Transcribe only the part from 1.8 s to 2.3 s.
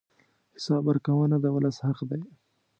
حق دی.